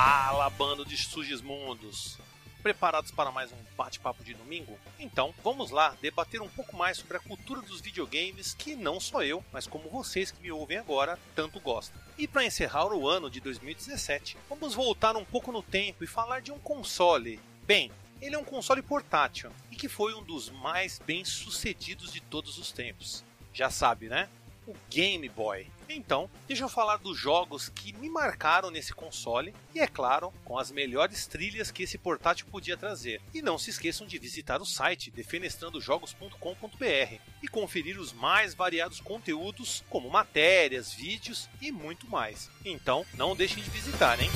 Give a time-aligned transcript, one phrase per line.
[0.00, 2.18] Fala, bando de sugismundos!
[2.62, 4.78] Preparados para mais um bate-papo de domingo?
[4.96, 9.24] Então, vamos lá debater um pouco mais sobre a cultura dos videogames que não só
[9.24, 12.00] eu, mas como vocês que me ouvem agora, tanto gostam.
[12.16, 16.42] E para encerrar o ano de 2017, vamos voltar um pouco no tempo e falar
[16.42, 17.40] de um console.
[17.66, 17.90] Bem,
[18.22, 22.56] ele é um console portátil e que foi um dos mais bem sucedidos de todos
[22.56, 23.24] os tempos.
[23.52, 24.28] Já sabe, né?
[24.64, 25.66] O Game Boy.
[25.88, 30.58] Então, deixa eu falar dos jogos que me marcaram nesse console e, é claro, com
[30.58, 33.22] as melhores trilhas que esse portátil podia trazer.
[33.32, 39.82] E não se esqueçam de visitar o site defenestrandojogos.com.br e conferir os mais variados conteúdos,
[39.88, 42.50] como matérias, vídeos e muito mais.
[42.64, 44.30] Então, não deixem de visitar, hein?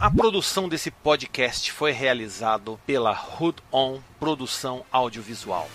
[0.00, 5.68] A produção desse podcast foi realizado pela Hood On Produção Audiovisual.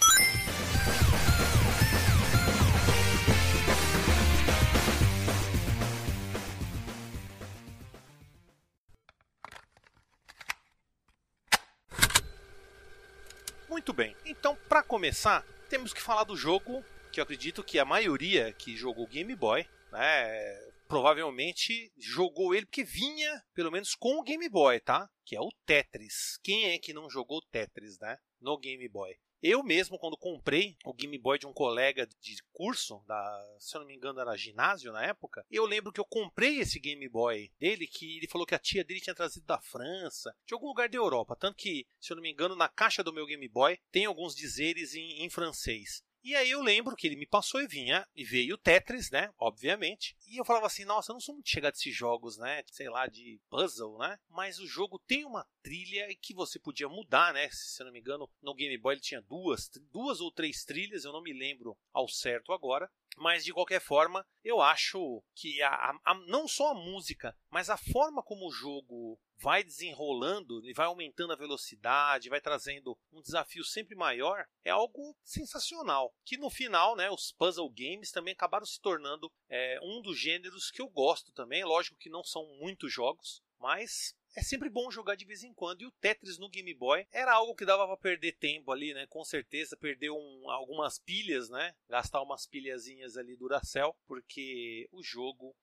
[13.69, 17.85] Muito bem, então para começar, temos que falar do jogo que eu acredito que a
[17.85, 20.65] maioria que jogou Game Boy né,
[20.95, 25.09] provavelmente jogou ele porque vinha, pelo menos, com o Game Boy, tá?
[25.25, 26.39] Que é o Tetris.
[26.41, 28.17] Quem é que não jogou Tetris, né?
[28.39, 29.13] No Game Boy.
[29.43, 33.81] Eu mesmo, quando comprei o Game Boy de um colega de curso, da, se eu
[33.81, 37.51] não me engano era ginásio na época, eu lembro que eu comprei esse Game Boy
[37.59, 40.87] dele, que ele falou que a tia dele tinha trazido da França, de algum lugar
[40.87, 41.35] da Europa.
[41.35, 44.33] Tanto que, se eu não me engano, na caixa do meu Game Boy tem alguns
[44.33, 46.01] dizeres em, em francês.
[46.25, 49.31] E aí eu lembro que ele me passou e vinha, e veio o Tetris, né?
[49.37, 50.17] Obviamente.
[50.27, 52.63] E eu falava assim, nossa, eu não sou muito chegado desses jogos, né?
[52.71, 54.17] Sei lá, de puzzle, né?
[54.27, 57.47] Mas o jogo tem uma trilha que você podia mudar, né?
[57.51, 61.05] Se eu não me engano, no Game Boy ele tinha duas, duas ou três trilhas,
[61.05, 62.89] eu não me lembro ao certo agora.
[63.15, 67.77] Mas de qualquer forma, eu acho que a, a, não só a música, mas a
[67.77, 73.63] forma como o jogo vai desenrolando e vai aumentando a velocidade, vai trazendo um desafio
[73.63, 76.13] sempre maior, é algo sensacional.
[76.25, 80.71] Que no final, né, os puzzle games também acabaram se tornando é, um dos gêneros
[80.71, 81.63] que eu gosto também.
[81.63, 85.81] Lógico que não são muitos jogos, mas é sempre bom jogar de vez em quando.
[85.81, 89.07] E o Tetris no Game Boy era algo que dava para perder tempo ali, né?
[89.07, 91.73] Com certeza, perder um, algumas pilhas, né?
[91.89, 95.55] Gastar umas pilhazinhas ali Duracell, porque o jogo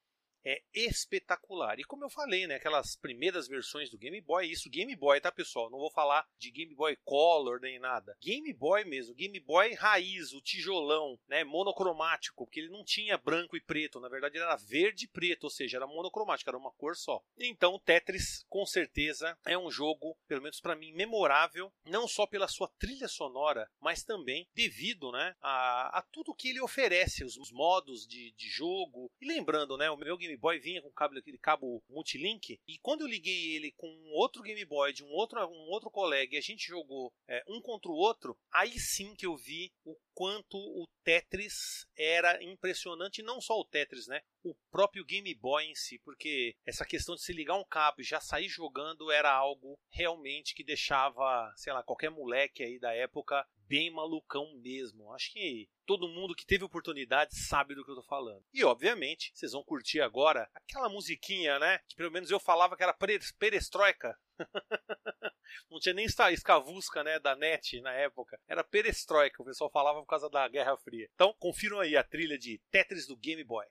[0.45, 1.79] é espetacular.
[1.79, 5.31] E como eu falei, né, aquelas primeiras versões do Game Boy, isso Game Boy, tá,
[5.31, 5.71] pessoal?
[5.71, 8.17] Não vou falar de Game Boy Color nem nada.
[8.21, 13.57] Game Boy mesmo, Game Boy raiz, o tijolão, né, monocromático, porque ele não tinha branco
[13.57, 16.97] e preto, na verdade era verde e preto, ou seja, era monocromático, era uma cor
[16.97, 17.23] só.
[17.39, 22.49] Então, Tetris, com certeza, é um jogo, pelo menos para mim, memorável, não só pela
[22.49, 28.07] sua trilha sonora, mas também devido, né, a, a tudo que ele oferece, os modos
[28.07, 29.11] de, de jogo.
[29.21, 32.59] E lembrando, né, o meu Game Game Boy vinha com cabo, aquele cabo multilink.
[32.67, 36.35] E quando eu liguei ele com outro Game Boy de um outro, um outro colega
[36.35, 39.95] e a gente jogou é, um contra o outro, aí sim que eu vi o
[40.15, 43.23] quanto o Tetris era impressionante.
[43.23, 44.23] não só o Tetris, né?
[44.43, 48.05] O próprio Game Boy em si, porque essa questão de se ligar um cabo e
[48.05, 53.47] já sair jogando era algo realmente que deixava, sei lá, qualquer moleque aí da época
[53.73, 55.11] bem malucão mesmo.
[55.15, 58.45] Acho que todo mundo que teve oportunidade sabe do que eu tô falando.
[58.53, 61.79] E obviamente, vocês vão curtir agora aquela musiquinha, né?
[61.89, 62.95] Que pelo menos eu falava que era
[63.39, 64.15] perestroika.
[65.71, 68.39] Não tinha nem escavusca, né, da net na época.
[68.47, 71.09] Era perestroika, o pessoal falava por causa da Guerra Fria.
[71.15, 73.67] Então, confiram aí a trilha de Tetris do Game Boy.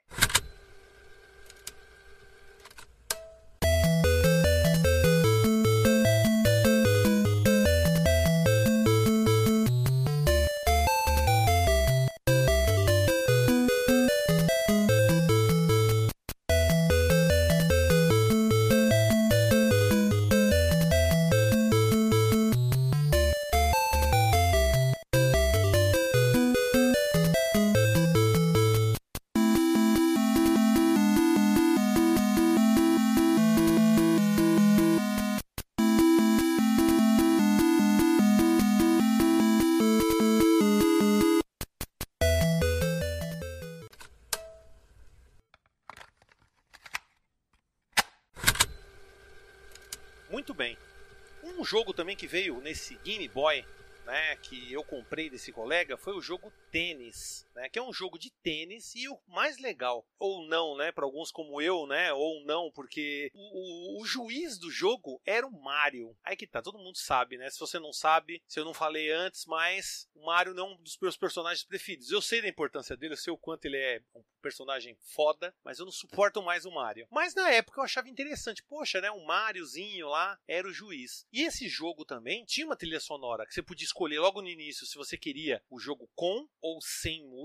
[51.72, 53.66] Jogo também que veio nesse Game Boy
[54.06, 58.18] né, que eu comprei desse colega foi o jogo Tênis, né, que é um jogo
[58.18, 62.44] de tênis e o mais legal, ou não, né, para alguns como eu, né, ou
[62.46, 66.16] não, porque o, o, o, juiz do jogo era o Mario.
[66.24, 67.50] Aí que tá, todo mundo sabe, né?
[67.50, 70.78] Se você não sabe, se eu não falei antes, mas o Mario não é um
[70.78, 72.12] dos meus personagens preferidos.
[72.12, 75.80] Eu sei da importância dele, eu sei o quanto ele é um personagem foda, mas
[75.80, 77.08] eu não suporto mais o Mario.
[77.12, 81.26] Mas na época eu achava interessante, poxa, né, um Mariozinho lá era o juiz.
[81.32, 84.86] E esse jogo também tinha uma trilha sonora que você podia escolher logo no início
[84.86, 87.41] se você queria o jogo com ou sem música,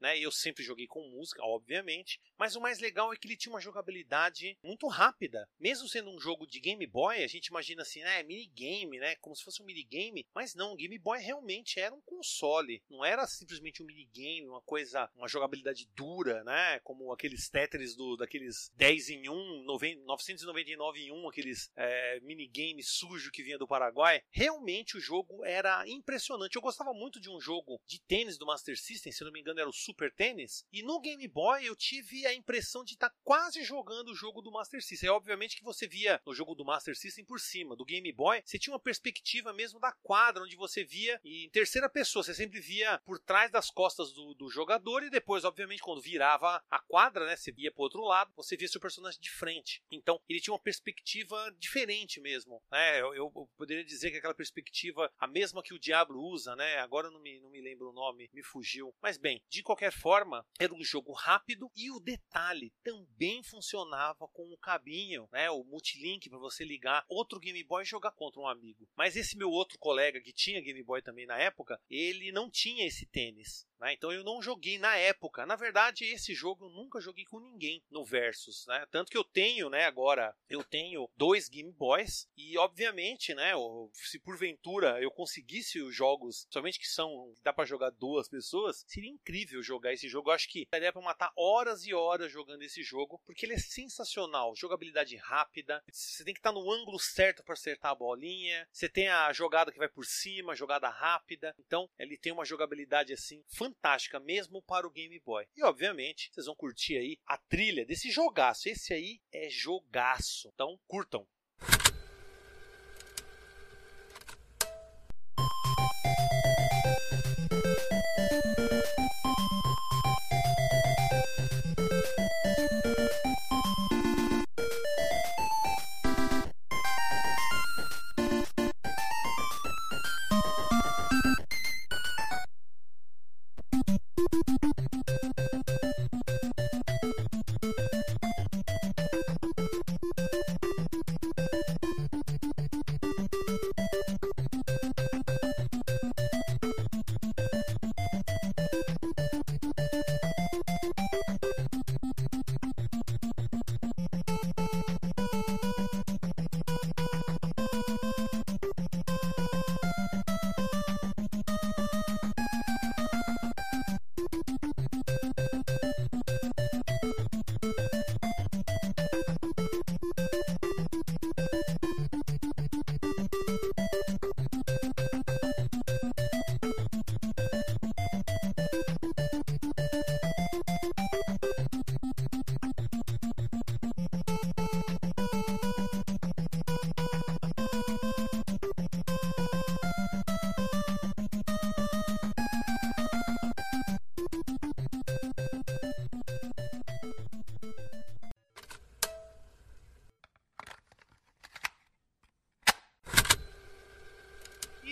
[0.00, 0.18] né?
[0.18, 3.60] Eu sempre joguei com música, obviamente, mas o mais legal é que ele tinha uma
[3.60, 5.48] jogabilidade muito rápida.
[5.58, 9.34] Mesmo sendo um jogo de Game Boy, a gente imagina assim, né, minigame, né, como
[9.34, 13.26] se fosse um minigame, mas não, o Game Boy realmente era um console, não era
[13.26, 19.10] simplesmente um minigame, uma coisa, uma jogabilidade dura, né, como aqueles Tetris do daqueles 10
[19.10, 24.22] em 1, 999 em 1, aqueles é, minigames sujos que vinha do Paraguai.
[24.30, 26.56] Realmente o jogo era impressionante.
[26.56, 29.60] Eu gostava muito de um jogo de tênis do Master System, se não me engano
[29.60, 33.16] era o Super Tênis, e no Game Boy eu tive a impressão de estar tá
[33.22, 35.08] quase jogando o jogo do Master System.
[35.08, 38.42] É obviamente que você via no jogo do Master System por cima, do Game Boy,
[38.44, 42.60] você tinha uma perspectiva mesmo da quadra, onde você via em terceira pessoa, você sempre
[42.60, 47.26] via por trás das costas do, do jogador e depois, obviamente, quando virava a quadra,
[47.26, 49.82] né, você via pro outro lado, você via seu personagem de frente.
[49.90, 53.00] Então, ele tinha uma perspectiva diferente mesmo, né?
[53.00, 56.78] Eu, eu, poderia dizer que aquela perspectiva, a mesma que o Diablo usa, né?
[56.78, 58.94] Agora não me, não me lembro o nome, me fugiu.
[59.00, 64.52] Mas bem, de qualquer forma, era um jogo rápido e o detalhe também funcionava com
[64.52, 65.50] o cabinho, né?
[65.50, 68.88] O multilink para você ligar outro Game Boy e jogar contra um amigo.
[68.96, 72.86] Mas esse meu outro colega que tinha Game Boy também na época, ele não tinha
[72.86, 73.68] esse tênis.
[73.80, 73.94] Né?
[73.94, 75.46] Então eu não joguei na época.
[75.46, 78.66] Na verdade, esse jogo eu nunca joguei com ninguém no Versus.
[78.66, 78.86] Né?
[78.90, 83.52] Tanto que eu tenho, né, agora, eu tenho dois Game Boys e, obviamente, né,
[83.94, 89.10] se porventura eu conseguisse os jogos, somente que são, dá para jogar duas pessoas, seria
[89.10, 90.30] incrível jogar esse jogo.
[90.30, 93.58] Eu acho que daria para matar horas e horas jogando esse jogo, porque ele é
[93.58, 94.54] sensacional.
[94.54, 99.08] Jogabilidade rápida, você tem que estar no ângulo certo para acertar a bolinha, você tem
[99.08, 101.54] a jogada que vai por cima, jogada rápida.
[101.58, 105.46] Então, ele tem uma jogabilidade assim fantástica fantástica mesmo para o Game Boy.
[105.56, 108.68] E obviamente, vocês vão curtir aí a trilha desse jogaço.
[108.68, 110.50] Esse aí é jogaço.
[110.52, 111.26] Então, curtam.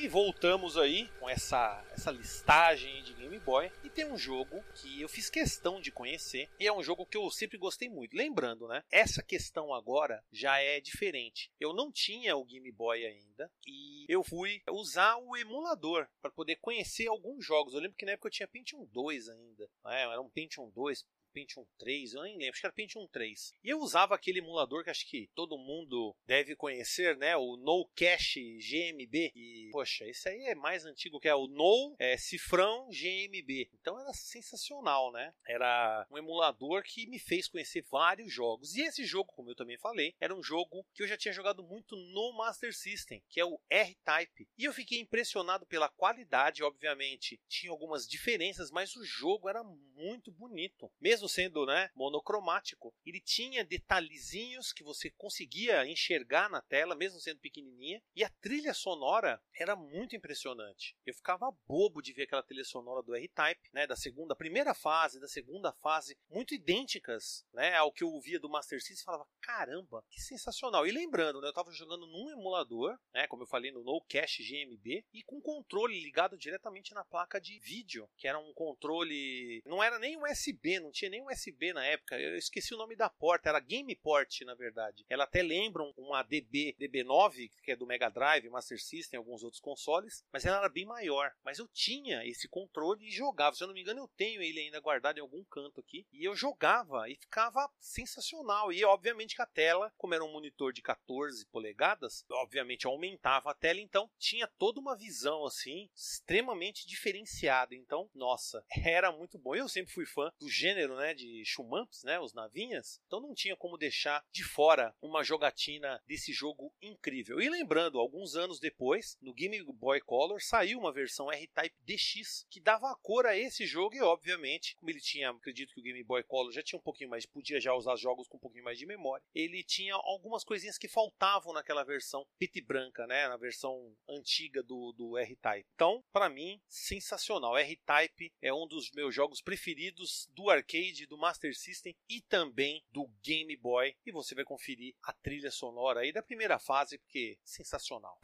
[0.09, 5.09] Voltamos aí com essa, essa listagem de Game Boy e tem um jogo que eu
[5.09, 8.17] fiz questão de conhecer e é um jogo que eu sempre gostei muito.
[8.17, 8.83] Lembrando, né?
[8.91, 11.53] Essa questão agora já é diferente.
[11.61, 16.57] Eu não tinha o Game Boy ainda e eu fui usar o emulador para poder
[16.57, 17.75] conhecer alguns jogos.
[17.75, 19.69] Eu lembro que na época eu tinha Pentium 2 ainda.
[19.85, 20.03] Né?
[20.03, 23.53] Era um Pentium 2 Pentium 3, eu nem lembro, acho que era Pentium 3.
[23.63, 27.37] E eu usava aquele emulador que acho que todo mundo deve conhecer, né?
[27.37, 29.33] O No Cache GMB.
[29.35, 33.71] E, poxa, esse aí é mais antigo que é o No é, Cifrão GMB.
[33.81, 35.33] Então era sensacional, né?
[35.47, 38.75] Era um emulador que me fez conhecer vários jogos.
[38.75, 41.63] E esse jogo, como eu também falei, era um jogo que eu já tinha jogado
[41.63, 44.49] muito no Master System, que é o R-Type.
[44.57, 47.41] E eu fiquei impressionado pela qualidade, obviamente.
[47.49, 50.91] Tinha algumas diferenças, mas o jogo era muito bonito.
[51.01, 57.19] Mesmo mesmo sendo né, monocromático, ele tinha detalhezinhos que você conseguia enxergar na tela, mesmo
[57.19, 60.97] sendo pequenininha, e a trilha sonora era muito impressionante.
[61.05, 65.19] Eu ficava bobo de ver aquela trilha sonora do R-Type, né, da segunda, primeira fase,
[65.19, 70.05] da segunda fase, muito idênticas né, ao que eu ouvia do Master System, falava, caramba,
[70.09, 70.87] que sensacional.
[70.87, 74.45] E lembrando, né, eu estava jogando num emulador, né, como eu falei, no No Cache
[74.45, 79.83] GMB, e com controle ligado diretamente na placa de vídeo, que era um controle, não
[79.83, 83.49] era nem USB, não tinha nem USB na época, eu esqueci o nome da porta,
[83.49, 85.05] era GamePort, na verdade.
[85.09, 89.61] Ela até lembra uma DB, DB9, que é do Mega Drive, Master System, alguns outros
[89.61, 91.33] consoles, mas ela era bem maior.
[91.45, 93.57] Mas eu tinha esse controle e jogava.
[93.57, 96.07] Se eu não me engano, eu tenho ele ainda guardado em algum canto aqui.
[96.13, 98.73] E eu jogava e ficava sensacional.
[98.73, 103.55] E obviamente que a tela, como era um monitor de 14 polegadas, obviamente aumentava a
[103.55, 107.75] tela, então tinha toda uma visão assim extremamente diferenciada.
[107.75, 109.55] Então, nossa, era muito bom.
[109.55, 113.01] Eu sempre fui fã do gênero, né, de shumamps, né, os navinhas.
[113.07, 117.41] Então não tinha como deixar de fora uma jogatina desse jogo incrível.
[117.41, 122.61] E lembrando, alguns anos depois, no Game Boy Color saiu uma versão R-Type DX que
[122.61, 126.03] dava a cor a esse jogo e obviamente, como ele tinha, acredito que o Game
[126.05, 128.79] Boy Color já tinha um pouquinho mais, podia já usar jogos com um pouquinho mais
[128.79, 129.25] de memória.
[129.35, 134.93] Ele tinha algumas coisinhas que faltavam naquela versão pit branca, né, na versão antiga do,
[134.93, 135.67] do R-Type.
[135.75, 137.57] Então, para mim, sensacional.
[137.57, 143.07] R-Type é um dos meus jogos preferidos do arcade, do Master System e também do
[143.23, 143.95] Game Boy.
[144.05, 148.21] E você vai conferir a trilha sonora aí da primeira fase, porque sensacional.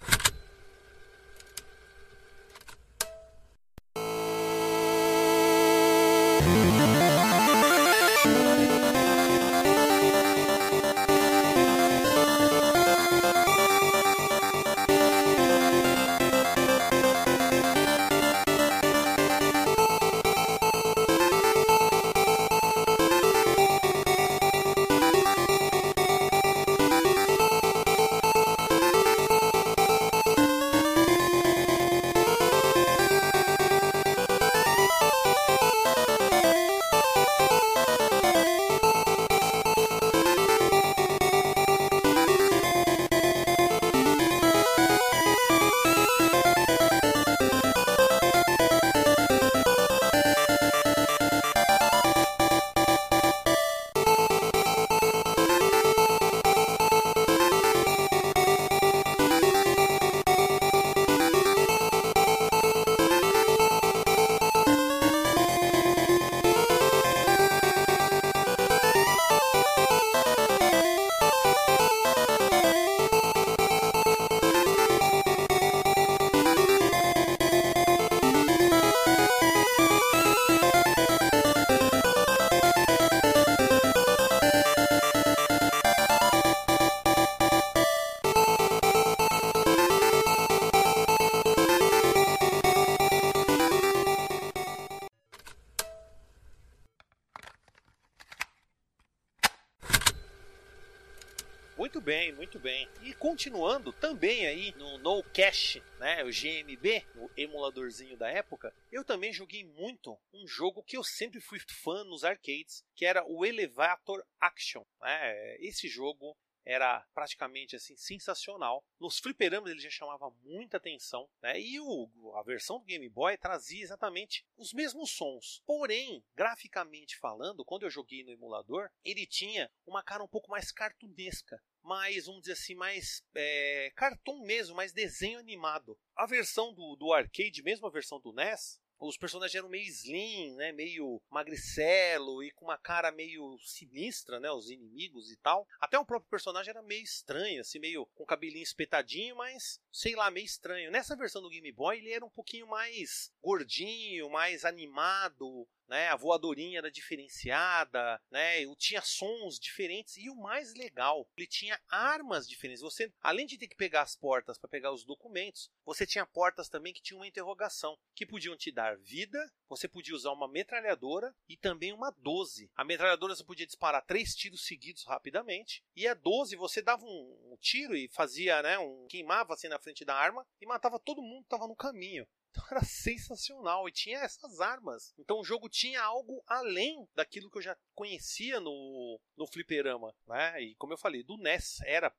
[101.95, 102.89] Muito bem, muito bem.
[103.03, 109.05] E continuando também aí no No Cache, né, o GMB, o emuladorzinho da época, eu
[109.05, 113.47] também joguei muito um jogo que eu sempre fui fã nos arcades, que era o
[113.47, 114.83] Elevator Action.
[115.01, 115.57] Né?
[115.61, 118.85] Esse jogo era praticamente assim sensacional.
[118.99, 121.61] Nos fliperamas ele já chamava muita atenção, né?
[121.61, 125.63] E o, a versão do Game Boy trazia exatamente os mesmos sons.
[125.65, 130.73] Porém, graficamente falando, quando eu joguei no emulador, ele tinha uma cara um pouco mais
[130.73, 135.99] cartunesca mais, vamos dizer assim, mais é, cartoon mesmo, mais desenho animado.
[136.17, 140.55] A versão do, do arcade, mesmo a versão do NES, os personagens eram meio slim,
[140.55, 145.67] né, meio magricelo e com uma cara meio sinistra, né, os inimigos e tal.
[145.81, 150.31] Até o próprio personagem era meio estranho, assim, meio com cabelinho espetadinho, mas sei lá,
[150.31, 150.91] meio estranho.
[150.91, 156.09] Nessa versão do Game Boy ele era um pouquinho mais gordinho, mais animado, né?
[156.09, 158.65] A voadorinha era diferenciada, né?
[158.77, 162.83] Tinha sons diferentes e o mais legal, ele tinha armas diferentes.
[162.83, 166.69] Você, além de ter que pegar as portas para pegar os documentos, você tinha portas
[166.69, 169.39] também que tinham uma interrogação, que podiam te dar vida,
[169.69, 172.71] você podia usar uma metralhadora e também uma 12.
[172.75, 177.53] A metralhadora você podia disparar três tiros seguidos rapidamente, e a 12 você dava um,
[177.53, 181.23] um tiro e fazia, né, um queimava assim na frente da arma e matava todo
[181.23, 182.27] mundo que estava no caminho.
[182.55, 185.13] Então era sensacional e tinha essas armas.
[185.19, 190.63] Então o jogo tinha algo além daquilo que eu já conhecia no, no fliperama, né?
[190.63, 192.15] E como eu falei, do NES era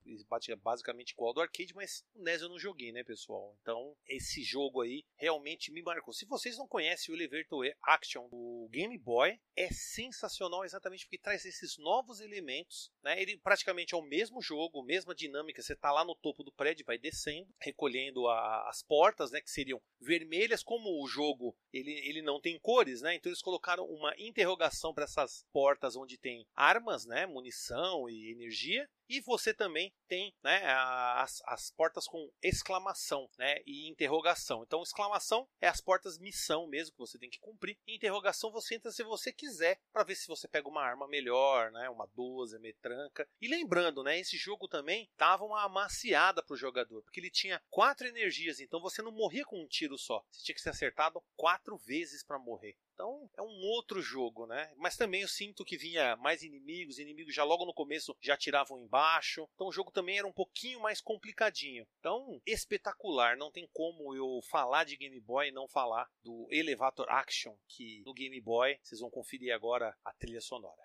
[0.62, 3.58] basicamente igual ao do arcade, mas o NES eu não joguei, né, pessoal?
[3.62, 6.13] Então esse jogo aí realmente me marcou.
[6.13, 11.46] Se vocês não conhecem o Elevator Action do Game Boy, é sensacional exatamente porque traz
[11.46, 13.22] esses novos elementos, né?
[13.22, 15.62] Ele praticamente é o mesmo jogo, mesma dinâmica.
[15.62, 19.50] Você tá lá no topo do prédio, vai descendo, recolhendo a, as portas, né, que
[19.50, 20.25] seriam vermelhas,
[20.63, 23.15] como o jogo ele, ele não tem cores, né?
[23.15, 28.88] Então eles colocaram uma interrogação para essas portas onde tem armas, né, munição e energia,
[29.10, 34.64] e você também tem né, as, as portas com exclamação né, e interrogação.
[34.64, 37.78] Então, exclamação é as portas missão mesmo que você tem que cumprir.
[37.88, 41.72] E interrogação você entra se você quiser para ver se você pega uma arma melhor,
[41.72, 43.28] né, uma 12, metranca.
[43.42, 47.62] E lembrando, né, esse jogo também dava uma amaciada para o jogador, porque ele tinha
[47.70, 50.24] quatro energias, então você não morria com um tiro só.
[50.32, 52.78] Você tinha que ser acertado quatro vezes para morrer.
[52.96, 54.74] Então é um outro jogo, né?
[54.78, 58.80] Mas também eu sinto que vinha mais inimigos, inimigos já logo no começo já tiravam
[58.80, 59.48] embaixo.
[59.54, 61.86] Então o jogo também era um pouquinho mais complicadinho.
[62.00, 67.06] Então, espetacular, não tem como eu falar de Game Boy e não falar do Elevator
[67.10, 70.85] Action, que no Game Boy vocês vão conferir agora a trilha sonora.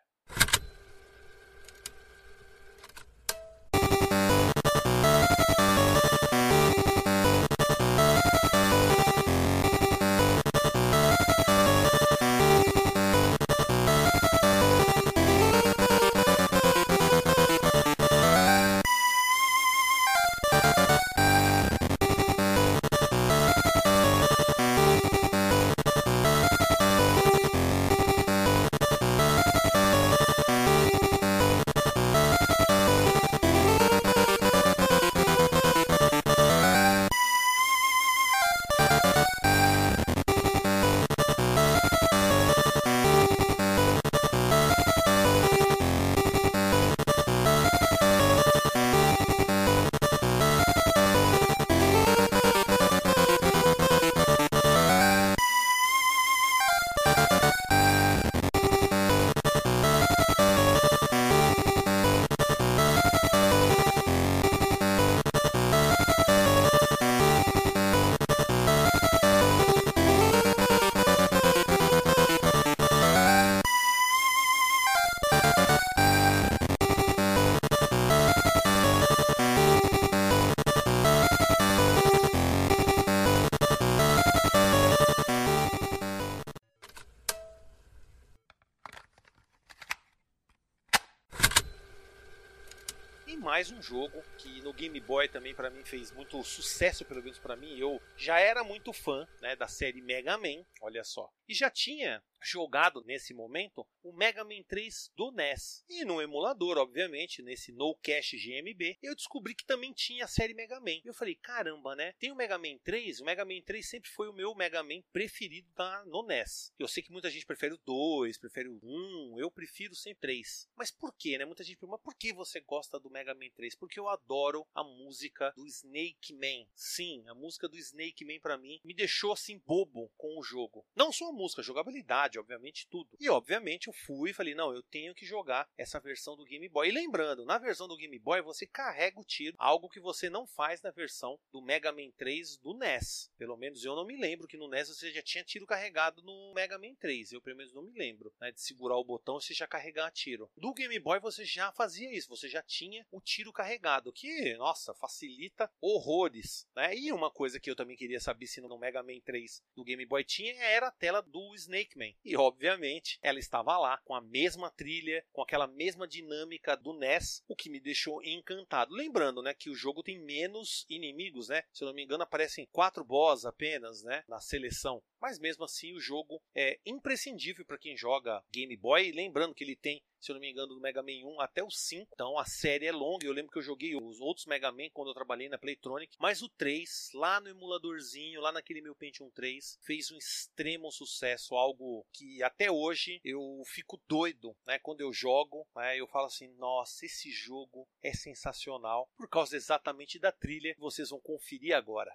[93.91, 97.77] Jogo que no Game Boy também para mim fez muito sucesso, pelo menos para mim.
[97.77, 101.29] Eu já era muito fã né, da série Mega Man, olha só.
[101.49, 105.85] E já tinha jogado nesse momento o Mega Man 3 do NES.
[105.89, 110.55] E no emulador, obviamente, nesse No Cache GMB, eu descobri que também tinha a série
[110.55, 111.01] Mega Man.
[111.05, 112.13] E eu falei, caramba, né?
[112.19, 115.03] Tem o Mega Man 3, o Mega Man 3 sempre foi o meu Mega Man
[115.13, 116.73] preferido da, no NES.
[116.79, 120.21] Eu sei que muita gente prefere o 2, prefere o 1, eu prefiro sempre o
[120.21, 120.69] 3.
[120.77, 121.45] Mas por quê, né?
[121.45, 123.75] Muita gente pergunta, por que você gosta do Mega Man 3?
[123.75, 126.67] Porque eu adoro a música do Snake Man.
[126.75, 130.87] Sim, a música do Snake Man para mim me deixou assim bobo com o jogo.
[130.95, 133.17] Não só a música, a jogabilidade, obviamente tudo.
[133.19, 136.69] E obviamente eu fui e falei, não, eu tenho que jogar essa versão do Game
[136.69, 136.89] Boy.
[136.89, 140.47] E lembrando, na versão do Game Boy você carrega o tiro, algo que você não
[140.47, 143.31] faz na versão do Mega Man 3 do NES.
[143.37, 146.53] Pelo menos eu não me lembro que no NES você já tinha tiro carregado no
[146.55, 147.33] Mega Man 3.
[147.33, 150.51] Eu pelo menos não me lembro, né, de segurar o botão você já carregar tiro.
[150.57, 154.95] Do Game Boy você já fazia isso, você já tinha o tiro carregado, que, nossa,
[154.95, 156.95] facilita horrores, né?
[156.97, 160.05] E uma coisa que eu também queria saber se no Mega Man 3 do Game
[160.07, 162.13] Boy tinha era a tela do Snake Man.
[162.25, 167.43] E obviamente ela estava lá com a mesma trilha, com aquela mesma dinâmica do NES,
[167.49, 168.95] o que me deixou encantado.
[168.95, 171.63] Lembrando, né, que o jogo tem menos inimigos, né?
[171.73, 175.03] Se eu não me engano, aparecem quatro boss apenas, né, na seleção.
[175.21, 179.13] Mas mesmo assim, o jogo é imprescindível para quem joga Game Boy.
[179.13, 181.71] Lembrando que ele tem se eu não me engano, do Mega Man 1 até o
[181.71, 182.11] 5.
[182.13, 183.27] Então a série é longa.
[183.27, 186.17] Eu lembro que eu joguei os outros Mega Man quando eu trabalhei na Playtronic.
[186.19, 191.55] Mas o 3, lá no emuladorzinho, lá naquele meu Pentium 3, fez um extremo sucesso.
[191.55, 195.67] Algo que até hoje eu fico doido né, quando eu jogo.
[195.75, 199.11] Né, eu falo assim: nossa, esse jogo é sensacional.
[199.17, 202.13] Por causa exatamente da trilha que vocês vão conferir agora.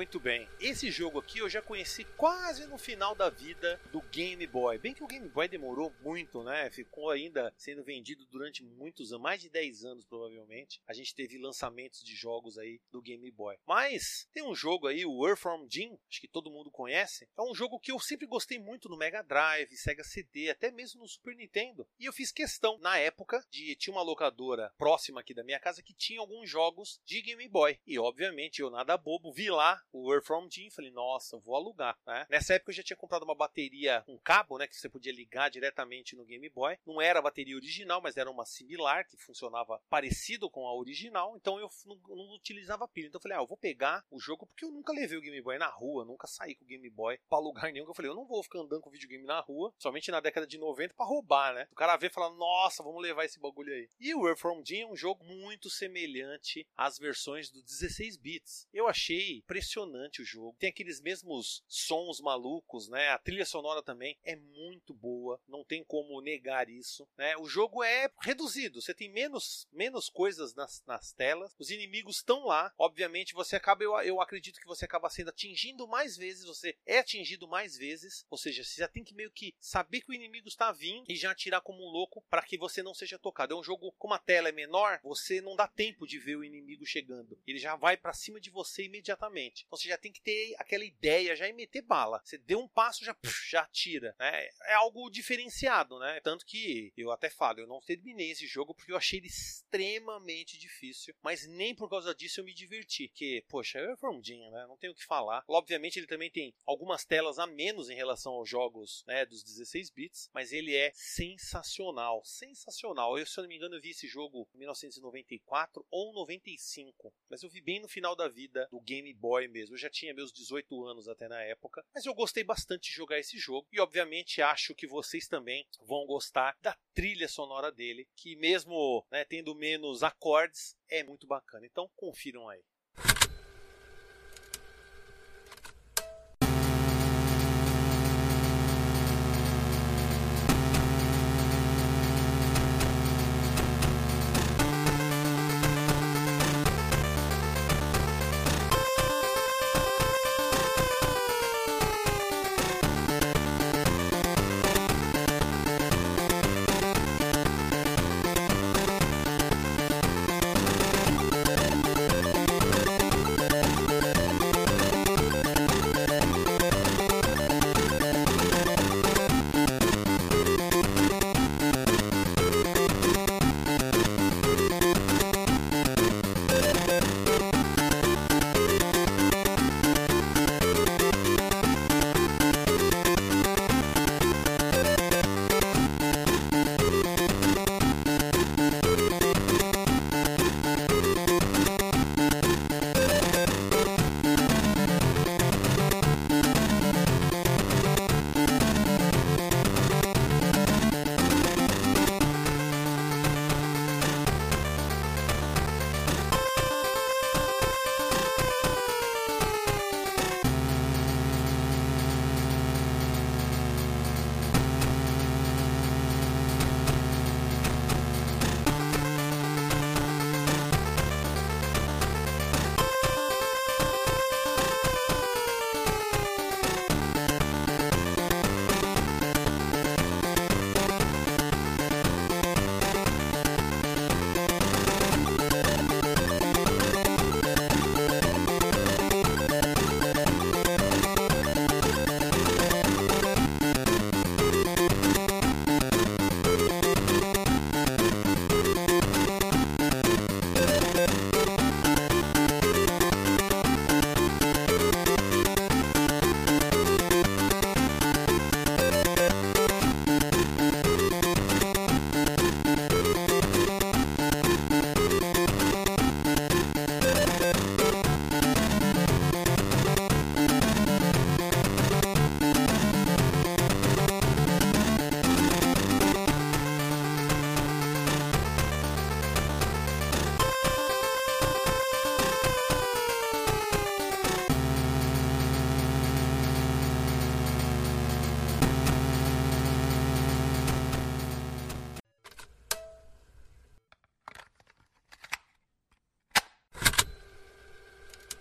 [0.00, 0.48] Muito bem.
[0.58, 4.78] Esse jogo aqui eu já conheci quase no final da vida do Game Boy.
[4.78, 6.70] Bem que o Game Boy demorou muito, né?
[6.70, 10.80] Ficou ainda sendo vendido durante muitos anos, mais de 10 anos provavelmente.
[10.86, 13.58] A gente teve lançamentos de jogos aí do Game Boy.
[13.66, 17.28] Mas tem um jogo aí, o Earthworm Jim, acho que todo mundo conhece.
[17.36, 21.02] É um jogo que eu sempre gostei muito no Mega Drive, Sega CD, até mesmo
[21.02, 21.86] no Super Nintendo.
[21.98, 25.82] E eu fiz questão, na época, de tinha uma locadora próxima aqui da minha casa
[25.82, 27.78] que tinha alguns jogos de Game Boy.
[27.86, 32.26] E obviamente eu nada bobo vi lá o Earthworm Jim, falei, nossa, vou alugar, né?
[32.30, 35.12] Nessa época eu já tinha comprado uma bateria com um cabo, né, que você podia
[35.12, 36.78] ligar diretamente no Game Boy.
[36.86, 41.36] Não era a bateria original, mas era uma similar que funcionava parecido com a original,
[41.36, 43.08] então eu não, não utilizava pilha.
[43.08, 45.40] Então eu falei, ah, eu vou pegar o jogo porque eu nunca levei o Game
[45.42, 47.86] Boy na rua, nunca saí com o Game Boy para lugar nenhum.
[47.86, 50.58] Eu falei, eu não vou ficar andando com videogame na rua, somente na década de
[50.58, 51.68] 90 para roubar, né?
[51.70, 53.88] O cara vê e fala, nossa, vamos levar esse bagulho aí.
[53.98, 58.68] E o Earthworm Jim é um jogo muito semelhante às versões do 16 bits.
[58.72, 60.56] Eu achei impressionante o jogo.
[60.58, 63.08] Tem aqueles mesmos sons malucos, né?
[63.10, 67.36] A trilha sonora também é muito boa, não tem como negar isso, né?
[67.36, 72.46] O jogo é reduzido, você tem menos, menos coisas nas, nas telas, os inimigos estão
[72.46, 76.76] lá, obviamente você acaba, eu, eu acredito que você acaba sendo atingindo mais vezes, você
[76.86, 80.14] é atingido mais vezes, ou seja, você já tem que meio que saber que o
[80.14, 83.54] inimigo está vindo e já atirar como um louco para que você não seja tocado.
[83.54, 86.44] É um jogo, como a tela é menor, você não dá tempo de ver o
[86.44, 89.66] inimigo chegando, ele já vai para cima de você imediatamente.
[89.70, 92.20] Então você já tem que ter aquela ideia já e meter bala.
[92.24, 93.16] Você deu um passo, já,
[93.48, 94.16] já tira.
[94.18, 94.48] Né?
[94.64, 96.20] É algo diferenciado, né?
[96.20, 100.58] Tanto que eu até falo, eu não terminei esse jogo porque eu achei ele extremamente
[100.58, 103.08] difícil, mas nem por causa disso eu me diverti.
[103.14, 104.66] Que, poxa, é Formdinha, né?
[104.66, 105.44] Não tenho o que falar.
[105.46, 109.90] Obviamente ele também tem algumas telas a menos em relação aos jogos né, dos 16
[109.90, 113.16] bits, mas ele é sensacional, sensacional.
[113.16, 117.44] Eu, se eu não me engano, eu vi esse jogo em 1994 ou 95, mas
[117.44, 119.59] eu vi bem no final da vida do Game Boy mesmo.
[119.68, 123.18] Eu já tinha meus 18 anos até na época, mas eu gostei bastante de jogar
[123.18, 128.36] esse jogo e obviamente acho que vocês também vão gostar da trilha sonora dele, que
[128.36, 131.66] mesmo né, tendo menos acordes, é muito bacana.
[131.66, 132.62] Então confiram aí.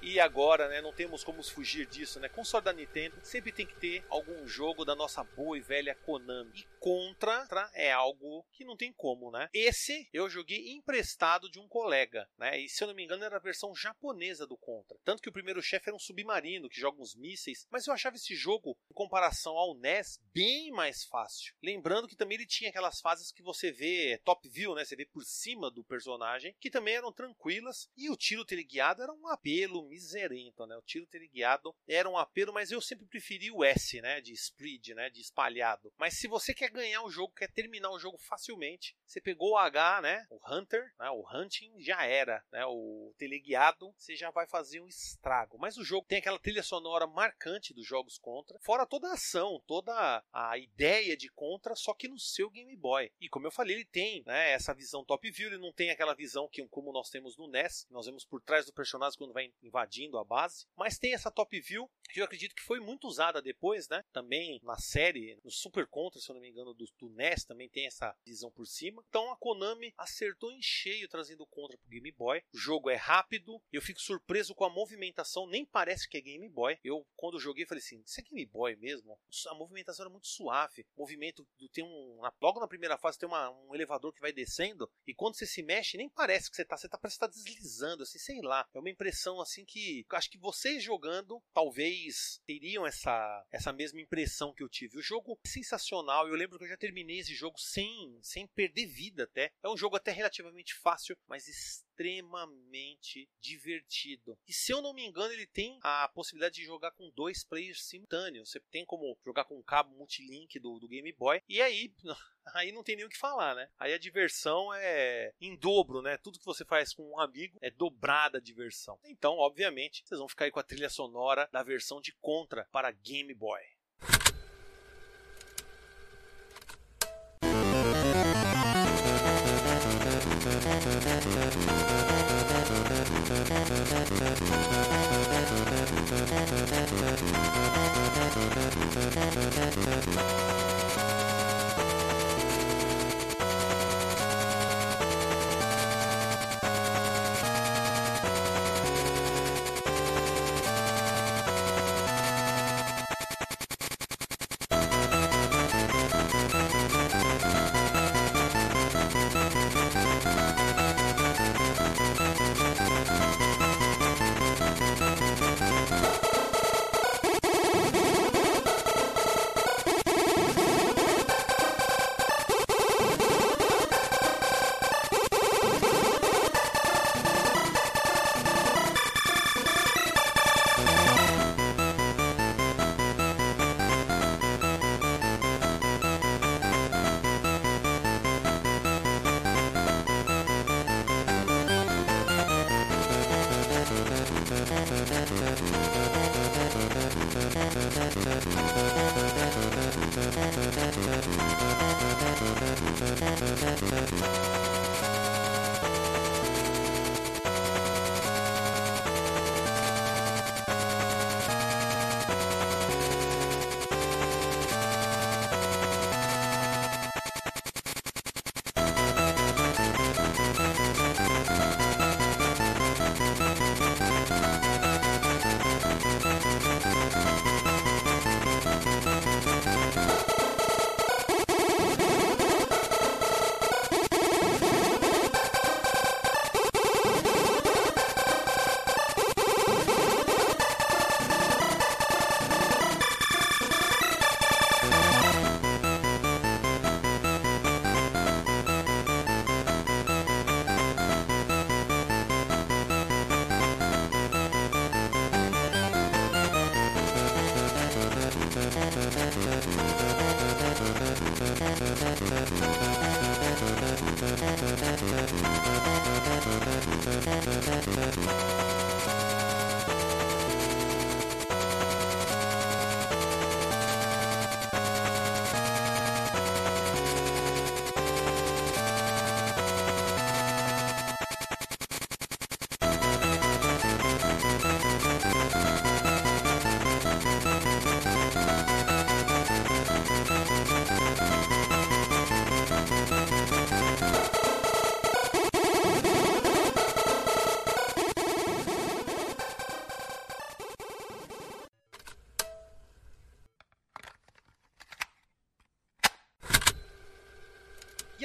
[0.10, 0.82] E agora, né?
[0.82, 2.28] Não temos como fugir disso, né?
[2.28, 6.50] Console da Nintendo sempre tem que ter algum jogo da nossa boa e velha Konami.
[6.56, 9.50] E Contra é algo que não tem como, né?
[9.54, 12.60] Esse eu joguei emprestado de um colega, né?
[12.60, 14.98] E se eu não me engano era a versão japonesa do Contra.
[15.04, 18.16] Tanto que o primeiro chefe era um submarino que joga uns mísseis, mas eu achava
[18.16, 21.54] esse jogo, em comparação ao NES, bem mais fácil.
[21.62, 24.86] Lembrando que também ele tinha aquelas fases que você vê top view, né?
[24.86, 27.90] Você vê por cima do personagem, que também eram tranquilas.
[27.98, 30.78] E o tiro teleguiado era um apelo miserento, né?
[30.78, 34.22] O tiro teleguiado era um apelo, mas eu sempre preferi o S, né?
[34.22, 35.10] De spread, né?
[35.10, 35.92] De espalhado.
[35.98, 39.58] Mas se você quer ganhar o jogo, quer terminar o jogo facilmente, você pegou o
[39.58, 40.26] H, né?
[40.30, 41.10] O Hunter, né?
[41.10, 42.66] O Hunting já era, né?
[42.66, 45.58] O teleguiado, você já vai fazer um estrago.
[45.58, 49.62] Mas o jogo tem aquela trilha sonora marcante dos jogos Contra, fora toda a ação,
[49.66, 53.12] toda a ideia de Contra, só que no seu Game Boy.
[53.20, 54.52] E como eu falei, ele tem, né?
[54.52, 57.88] Essa visão top view, ele não tem aquela visão que como nós temos no NES,
[57.90, 61.60] nós vemos por trás do personagem quando vai invadindo a base, mas tem essa top
[61.60, 64.04] view que eu acredito que foi muito usada depois, né?
[64.12, 67.70] Também na série, no Super Contra, se eu não me engano, do, do NES também
[67.70, 69.04] tem essa visão por cima.
[69.10, 72.44] Então a Konami acertou em cheio trazendo o Contra pro Game Boy.
[72.54, 76.48] O jogo é rápido, eu fico surpreso com a movimentação, nem parece que é Game
[76.50, 76.78] Boy.
[76.84, 79.20] Eu, quando joguei, falei assim: isso é Game Boy mesmo?
[79.48, 80.86] A movimentação era muito suave.
[80.96, 82.22] O movimento do, tem um.
[82.42, 85.62] Logo na primeira fase tem uma, um elevador que vai descendo, e quando você se
[85.62, 86.78] mexe, nem parece que você tá.
[86.78, 88.68] Você tá, parece que tá deslizando, assim, sei lá.
[88.74, 90.06] É uma impressão assim que.
[90.12, 94.98] Acho que vocês jogando, talvez teriam essa, essa mesma impressão que eu tive.
[94.98, 96.28] O jogo é sensacional.
[96.28, 99.52] Eu lembro que eu já terminei esse jogo sem, sem perder vida até.
[99.64, 104.38] É um jogo até relativamente fácil, mas extremamente divertido.
[104.48, 107.84] E se eu não me engano, ele tem a possibilidade de jogar com dois players
[107.84, 108.52] simultâneos.
[108.52, 111.42] Você tem como jogar com um cabo multilink do, do Game Boy.
[111.48, 111.94] E aí,
[112.54, 113.70] aí não tem nem o que falar, né?
[113.78, 116.18] Aí a diversão é em dobro, né?
[116.18, 119.00] Tudo que você faz com um amigo é dobrada a diversão.
[119.04, 122.92] Então, obviamente, vocês vão ficar aí com a trilha sonora da versão de Contra para
[122.92, 123.62] Game Boy.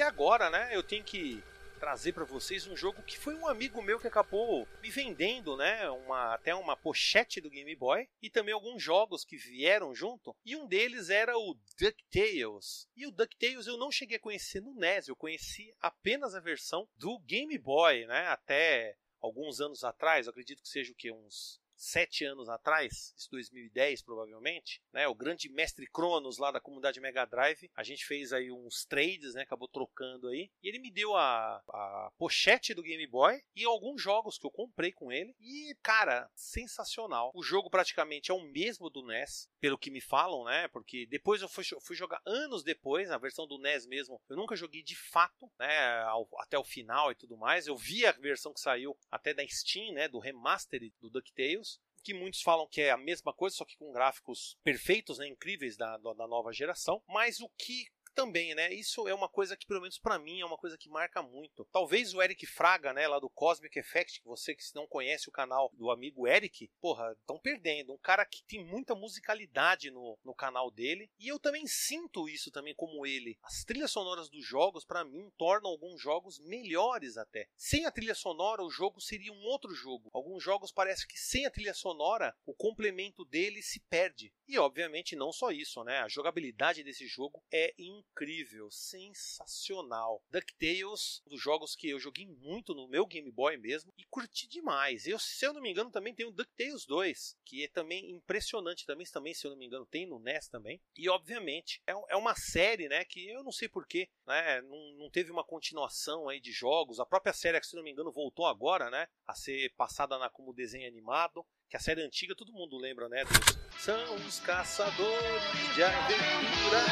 [0.01, 1.43] Agora, né, eu tenho que
[1.85, 5.87] trazer para vocês um jogo que foi um amigo meu que acabou me vendendo, né?
[5.89, 10.35] Uma, até uma pochete do Game Boy e também alguns jogos que vieram junto.
[10.43, 12.87] E um deles era o DuckTales.
[12.95, 16.87] E o DuckTales eu não cheguei a conhecer no NES, eu conheci apenas a versão
[16.95, 18.27] do Game Boy, né?
[18.27, 24.01] Até alguns anos atrás, acredito que seja o que uns sete anos atrás, isso 2010
[24.01, 25.07] provavelmente, né?
[25.07, 29.33] O grande mestre Cronos lá da comunidade Mega Drive, a gente fez aí uns trades,
[29.33, 29.43] né?
[29.43, 30.49] Acabou trocando aí.
[30.63, 34.51] E ele me deu a, a pochete do Game Boy e alguns jogos que eu
[34.51, 35.35] comprei com ele.
[35.39, 37.31] E, cara, sensacional.
[37.33, 40.67] O jogo praticamente é o mesmo do NES, pelo que me falam, né?
[40.67, 44.55] Porque depois eu fui, fui jogar anos depois, na versão do NES mesmo, eu nunca
[44.55, 46.03] joguei de fato, né?
[46.03, 47.65] Ao, até o final e tudo mais.
[47.65, 50.07] Eu vi a versão que saiu até da Steam, né?
[50.07, 53.91] Do remaster do DuckTales que muitos falam que é a mesma coisa, só que com
[53.91, 57.01] gráficos perfeitos, né, incríveis da, da nova geração.
[57.07, 58.73] Mas o que também, né?
[58.73, 61.67] Isso é uma coisa que, pelo menos para mim, é uma coisa que marca muito.
[61.71, 65.31] Talvez o Eric Fraga, né, lá do Cosmic Effect, que você que não conhece o
[65.31, 67.93] canal do amigo Eric, porra, estão perdendo.
[67.93, 71.11] Um cara que tem muita musicalidade no, no canal dele.
[71.19, 73.37] E eu também sinto isso também como ele.
[73.43, 77.49] As trilhas sonoras dos jogos, para mim, tornam alguns jogos melhores até.
[77.57, 80.09] Sem a trilha sonora, o jogo seria um outro jogo.
[80.13, 84.33] Alguns jogos parece que sem a trilha sonora, o complemento dele se perde.
[84.47, 85.99] E obviamente não só isso, né?
[85.99, 90.21] A jogabilidade desse jogo é incrível incrível, sensacional.
[90.29, 94.47] DuckTales, um dos jogos que eu joguei muito no meu Game Boy mesmo e curti
[94.47, 95.05] demais.
[95.05, 98.85] Eu, se eu não me engano, também tem o DuckTales 2, que é também impressionante
[98.85, 100.81] também, também se eu não me engano, tem no NES também.
[100.95, 105.09] E obviamente, é, é uma série, né, que eu não sei porquê, né, não, não
[105.09, 106.99] teve uma continuação aí de jogos.
[106.99, 110.29] A própria série, se eu não me engano, voltou agora, né, a ser passada na,
[110.29, 113.23] como desenho animado que a série antiga todo mundo lembra, né?
[113.25, 116.85] Dos São os caçadores de aventura.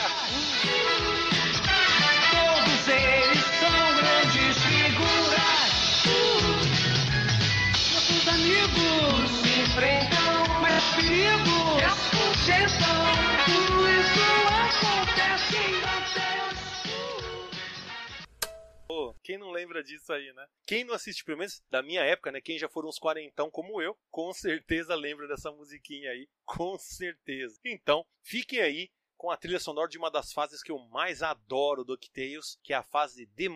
[2.32, 5.64] Todos eles são grandes figuras.
[7.94, 13.04] Nossos amigos se enfrentam, mas perigo é a sucessão.
[13.46, 16.03] Tudo isso acontece em
[19.24, 20.46] quem não lembra disso aí, né?
[20.68, 22.42] Quem não assiste, pelo menos da minha época, né?
[22.42, 26.28] Quem já foram uns quarentão como eu, com certeza lembra dessa musiquinha aí.
[26.46, 27.60] Com certeza.
[27.64, 31.86] Então, fiquem aí com a trilha sonora de uma das fases que eu mais adoro
[31.86, 33.48] do DuckTales, que é a fase The.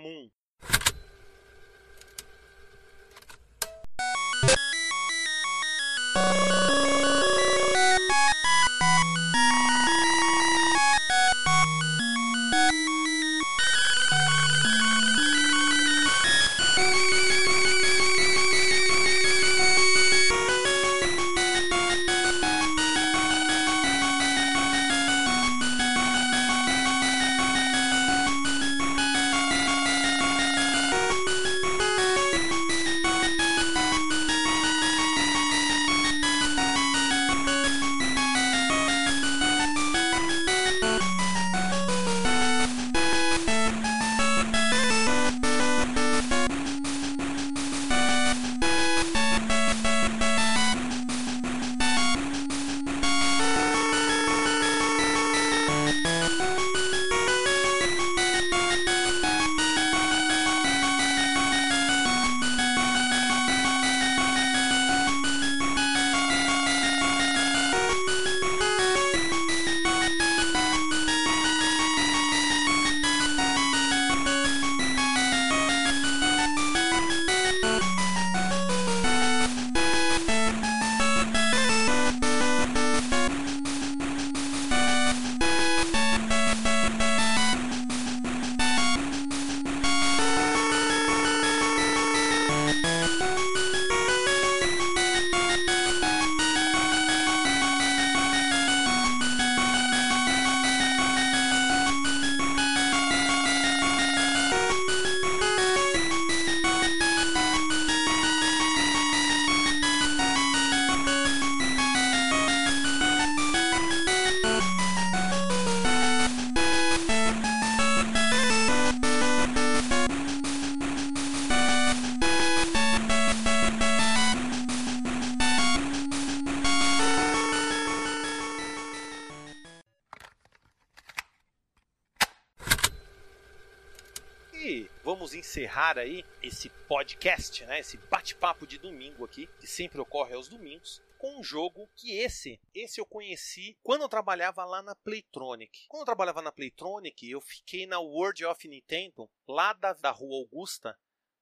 [135.78, 141.04] Encerrar aí esse podcast, né, esse bate-papo de domingo aqui, que sempre ocorre aos domingos,
[141.20, 145.86] com um jogo que esse, esse eu conheci quando eu trabalhava lá na Playtronic.
[145.88, 150.38] Quando eu trabalhava na Playtronic, eu fiquei na World of Nintendo, lá da, da Rua
[150.38, 150.98] Augusta,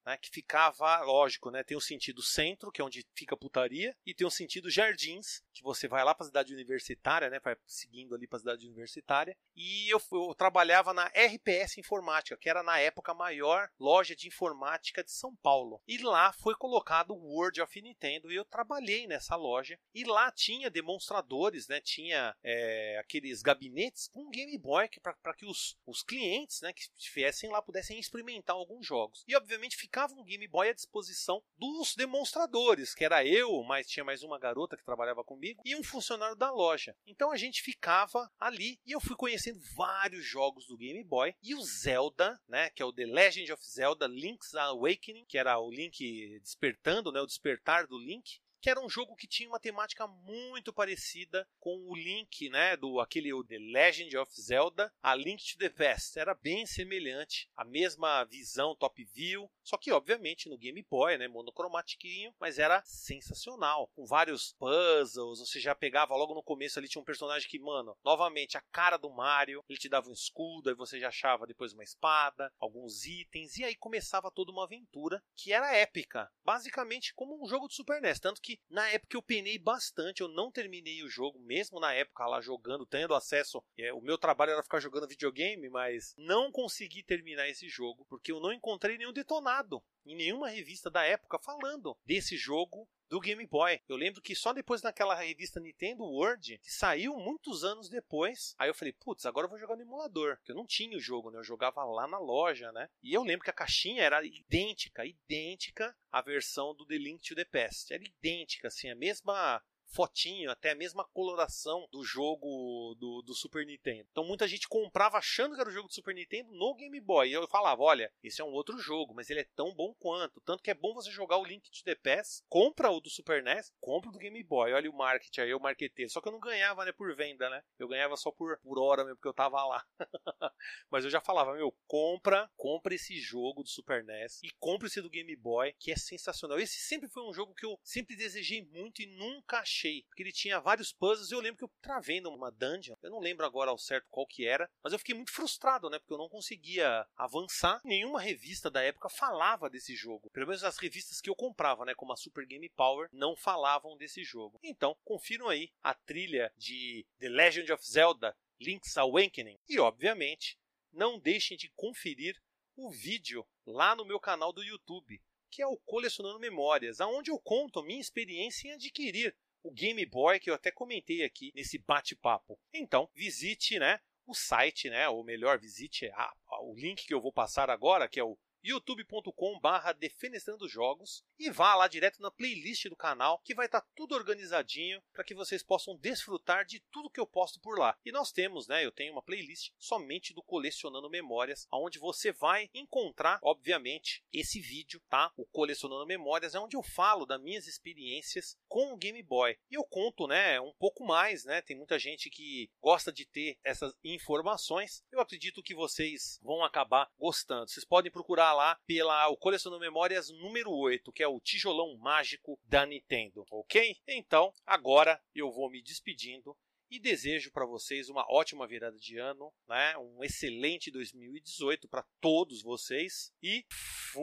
[0.05, 3.95] né, que ficava, lógico, né, tem o sentido centro, que é onde fica a putaria,
[4.05, 7.55] e tem o sentido jardins, que você vai lá para a cidade universitária, né, vai
[7.65, 12.61] seguindo ali para a cidade universitária, e eu, eu, trabalhava na RPS Informática, que era
[12.61, 15.81] na época a maior loja de informática de São Paulo.
[15.87, 20.31] E lá foi colocado o World of Nintendo, e eu trabalhei nessa loja, e lá
[20.31, 26.61] tinha demonstradores, né, tinha é, aqueles gabinetes com Game Boy para que os, os clientes
[26.61, 29.23] né, que estivessem lá pudessem experimentar alguns jogos.
[29.27, 34.03] E obviamente ficava um Game Boy à disposição dos demonstradores, que era eu, mas tinha
[34.03, 36.95] mais uma garota que trabalhava comigo e um funcionário da loja.
[37.07, 41.55] Então a gente ficava ali e eu fui conhecendo vários jogos do Game Boy e
[41.55, 45.71] o Zelda, né, que é o The Legend of Zelda Link's Awakening, que era o
[45.71, 50.07] Link despertando, né, o despertar do Link que era um jogo que tinha uma temática
[50.07, 55.59] muito parecida com o Link, né, do aquele The Legend of Zelda, a Link to
[55.59, 56.17] the Past.
[56.17, 61.27] Era bem semelhante, a mesma visão top view, só que obviamente no Game Boy, né,
[61.27, 66.99] monocromatiquinho, mas era sensacional, com vários puzzles, você já pegava logo no começo ali tinha
[66.99, 70.75] um personagem que, mano, novamente a cara do Mario, ele te dava um escudo, aí
[70.75, 75.53] você já achava depois uma espada, alguns itens, e aí começava toda uma aventura que
[75.53, 79.57] era épica, basicamente como um jogo de Super NES, tanto que na época eu penei
[79.57, 83.63] bastante, eu não terminei o jogo, mesmo na época lá jogando, tendo acesso.
[83.77, 88.31] É, o meu trabalho era ficar jogando videogame, mas não consegui terminar esse jogo porque
[88.31, 93.45] eu não encontrei nenhum detonado em nenhuma revista da época falando desse jogo do Game
[93.45, 93.79] Boy.
[93.87, 98.69] Eu lembro que só depois naquela revista Nintendo World, que saiu muitos anos depois, aí
[98.69, 101.29] eu falei, putz, agora eu vou jogar no emulador, porque eu não tinha o jogo,
[101.29, 101.37] né?
[101.37, 102.89] Eu jogava lá na loja, né?
[103.01, 107.35] E eu lembro que a caixinha era idêntica, idêntica à versão do The Link to
[107.35, 107.93] the Past.
[107.93, 109.61] Era idêntica, assim, a mesma
[109.95, 114.05] fotinho, até a mesma coloração do jogo do, do Super Nintendo.
[114.11, 117.29] Então muita gente comprava achando que era o jogo do Super Nintendo no Game Boy.
[117.29, 120.41] E eu falava, olha, esse é um outro jogo, mas ele é tão bom quanto.
[120.41, 123.41] Tanto que é bom você jogar o Link to the Past, compra o do Super
[123.41, 124.73] NES, compra o do Game Boy.
[124.73, 126.11] Olha o marketing aí, o marketeiro.
[126.11, 127.63] Só que eu não ganhava, né, por venda, né?
[127.79, 129.85] Eu ganhava só por, por hora mesmo, porque eu tava lá.
[130.91, 135.01] mas eu já falava, meu, compra, compra esse jogo do Super NES e compra esse
[135.01, 136.59] do Game Boy, que é sensacional.
[136.59, 140.03] Esse sempre foi um jogo que eu sempre desejei muito e nunca achei achei.
[140.03, 141.31] Porque ele tinha vários puzzles.
[141.31, 142.95] Eu lembro que eu travei numa dungeon.
[143.01, 144.69] Eu não lembro agora ao certo qual que era.
[144.83, 145.99] Mas eu fiquei muito frustrado, né?
[145.99, 147.81] Porque eu não conseguia avançar.
[147.83, 150.29] Nenhuma revista da época falava desse jogo.
[150.31, 151.93] Pelo menos as revistas que eu comprava, né?
[151.93, 154.59] Como a Super Game Power, não falavam desse jogo.
[154.63, 159.59] Então, confiram aí a trilha de The Legend of Zelda Link's Awakening.
[159.67, 160.57] E, obviamente,
[160.91, 162.41] não deixem de conferir
[162.75, 167.39] o vídeo lá no meu canal do YouTube, que é o Colecionando Memórias, aonde eu
[167.39, 169.33] conto a minha experiência em adquirir
[169.65, 172.59] o Game Boy que eu até comentei aqui nesse bate-papo.
[172.71, 177.21] Então, visite, né, o site, né, ou melhor, visite a, a, o link que eu
[177.21, 178.37] vou passar agora, que é o
[178.69, 183.87] youtube.com/barra defenestrando jogos e vá lá direto na playlist do canal que vai estar tá
[183.95, 187.97] tudo organizadinho para que vocês possam desfrutar de tudo que eu posto por lá.
[188.05, 188.85] E nós temos, né?
[188.85, 195.01] Eu tenho uma playlist somente do colecionando memórias, onde você vai encontrar, obviamente, esse vídeo,
[195.09, 195.31] tá?
[195.37, 199.75] O colecionando memórias é onde eu falo das minhas experiências com o Game Boy e
[199.75, 200.59] eu conto, né?
[200.59, 201.61] Um pouco mais, né?
[201.61, 205.03] Tem muita gente que gosta de ter essas informações.
[205.11, 207.69] Eu acredito que vocês vão acabar gostando.
[207.69, 212.59] Vocês podem procurar lá pela o Colecionando Memórias número 8, que é o tijolão mágico
[212.63, 213.97] da Nintendo, ok?
[214.07, 216.57] Então, agora eu vou me despedindo
[216.89, 219.97] e desejo para vocês uma ótima virada de ano, né?
[219.97, 224.15] Um excelente 2018 para todos vocês e fui!